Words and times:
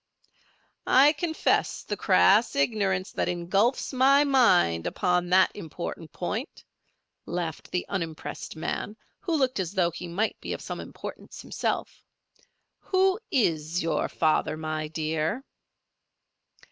"I 0.87 1.13
confess 1.13 1.83
the 1.83 1.95
crass 1.95 2.55
ignorance 2.55 3.11
that 3.11 3.29
engulfs 3.29 3.93
my 3.93 4.23
mind 4.23 4.87
upon 4.87 5.29
that 5.29 5.51
important 5.55 6.11
point," 6.11 6.63
laughed 7.27 7.69
the 7.69 7.85
unimpressed 7.87 8.55
man, 8.55 8.97
who 9.19 9.35
looked 9.37 9.59
as 9.59 9.73
though 9.73 9.91
he 9.91 10.07
might 10.07 10.41
be 10.41 10.53
of 10.53 10.61
some 10.61 10.79
importance 10.79 11.39
himself. 11.43 12.03
"Who 12.79 13.19
is 13.29 13.83
your 13.83 14.09
father, 14.09 14.57
my 14.57 14.87
dear?" 14.87 15.43